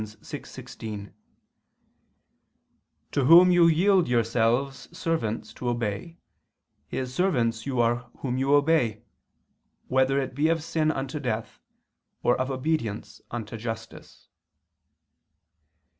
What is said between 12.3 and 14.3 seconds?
of obedience unto justice."